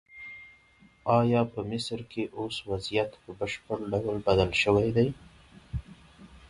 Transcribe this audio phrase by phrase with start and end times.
[1.19, 5.07] ایا په مصر کې اوس وضعیت په بشپړ ډول بدل شوی دی؟